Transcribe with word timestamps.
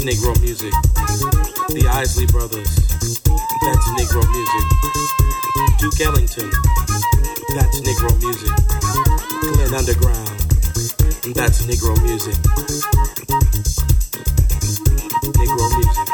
Negro 0.00 0.32
music. 0.40 0.72
The 1.68 1.86
Isley 1.92 2.26
Brothers. 2.26 2.88
That's 3.60 3.86
Negro 4.00 4.24
music. 4.32 4.64
Duke 5.78 6.00
Ellington. 6.00 6.50
That's 7.54 7.80
Negro 7.84 8.08
music. 8.24 8.48
Glenn 9.52 9.74
Underground. 9.74 10.28
That's 11.36 11.66
Negro 11.68 12.00
music. 12.02 12.34
Negro 15.36 15.66
music. 15.76 16.06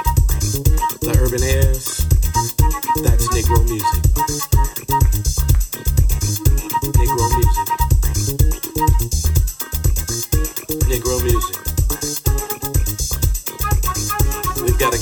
The 1.00 1.12
Urban 1.22 1.42
Airs. 1.44 2.06
That's 3.04 3.28
Negro 3.28 3.62
music. 3.70 4.75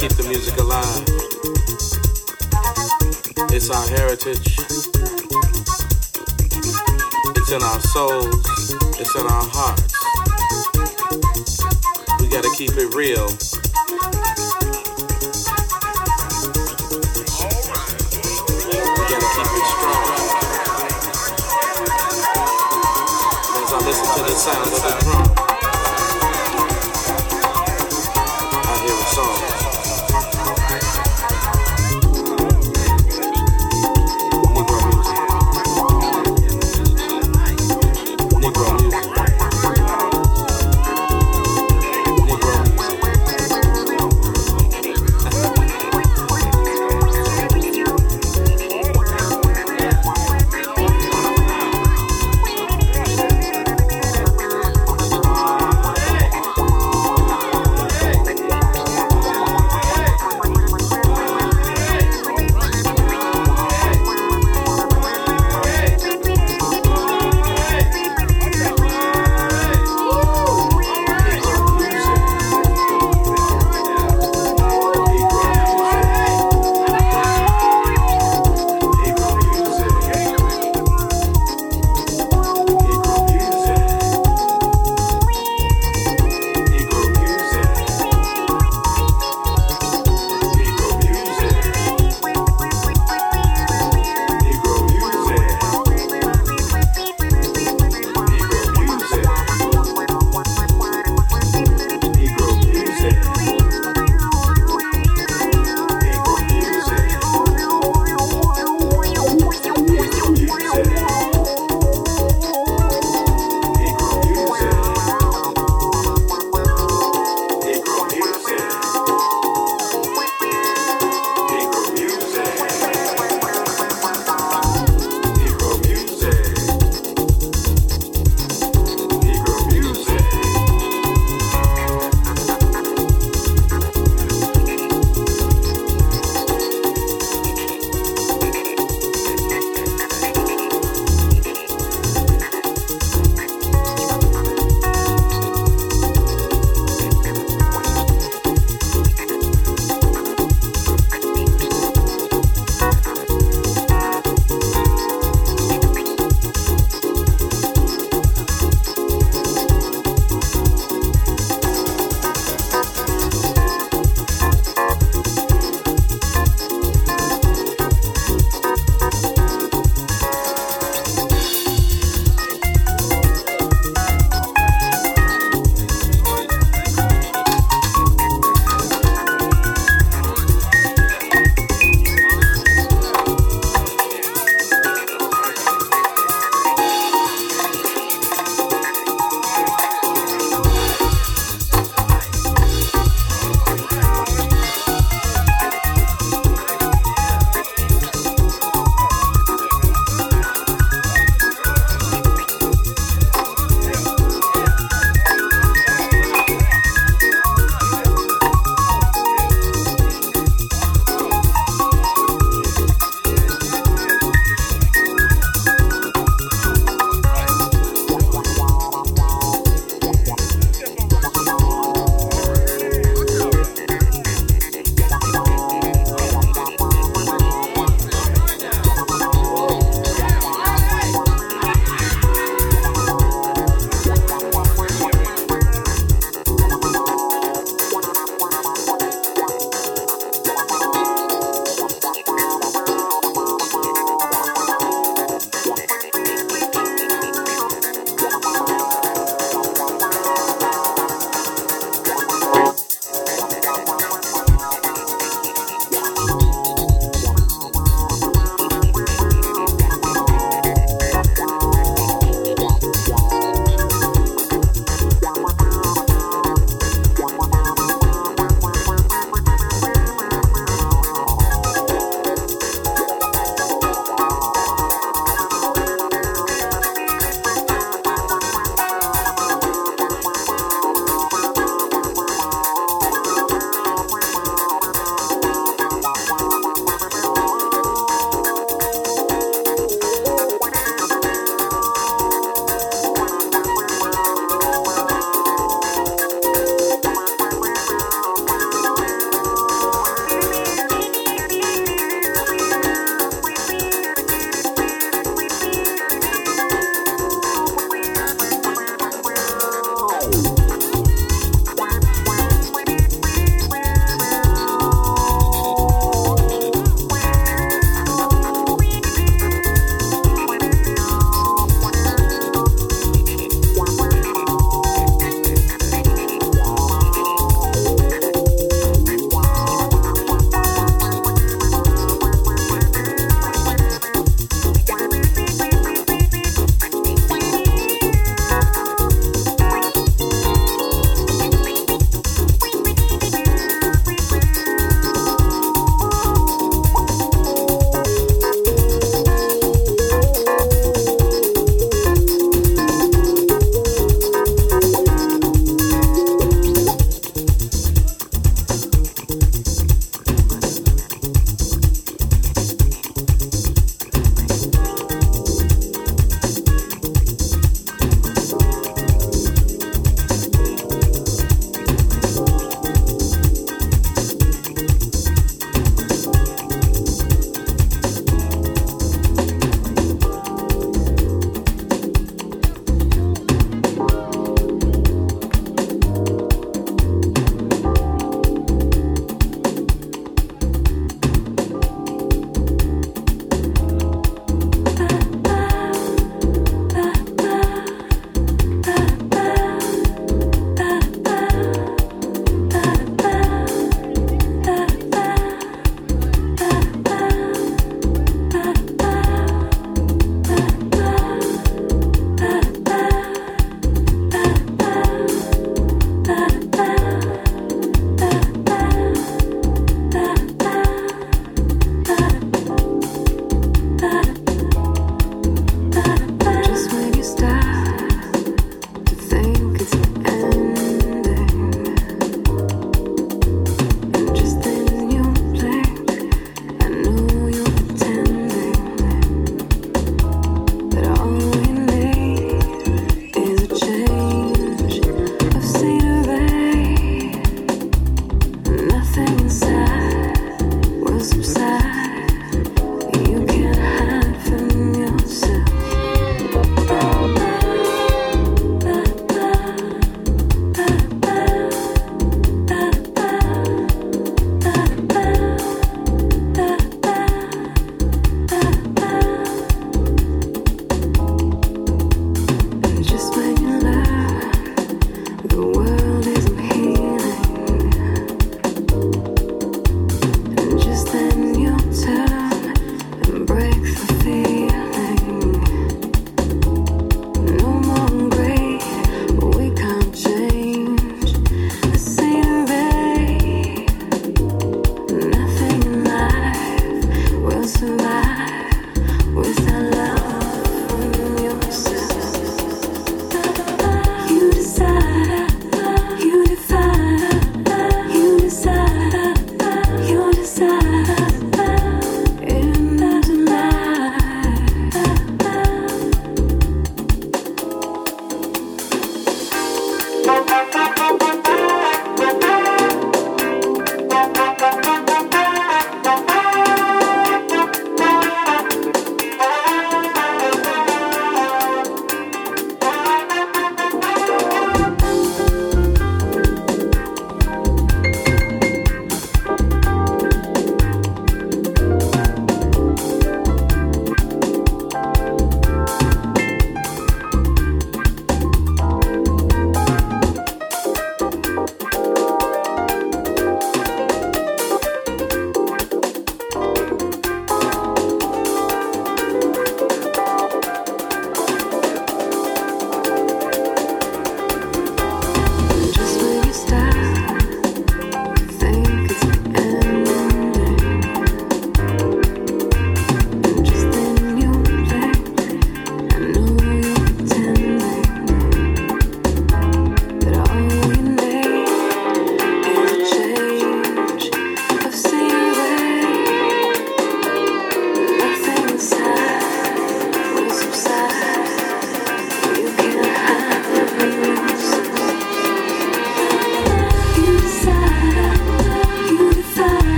Keep 0.00 0.12
the 0.12 0.22
music 0.22 0.56
alive. 0.56 1.04
It's 3.52 3.68
our 3.68 3.86
heritage. 3.88 4.56
It's 7.36 7.52
in 7.52 7.62
our 7.62 7.80
souls. 7.80 8.46
It's 8.98 9.14
in 9.14 9.26
our 9.26 9.44
hearts. 9.52 9.92
We 12.18 12.28
got 12.28 12.44
to 12.44 12.50
keep 12.56 12.70
it 12.78 12.94
real. 12.94 13.28
We 18.96 19.04
got 19.04 19.20
to 19.20 19.28
keep 19.36 19.50
it 19.52 19.66
strong. 19.68 20.04
As 23.52 23.70
I 23.70 23.78
listen 23.84 24.06
to 24.16 24.22
the 24.24 24.34
sound 24.34 24.64
of 24.64 24.70
the 24.72 24.80
drum, 24.80 25.29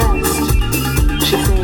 love. 0.00 1.59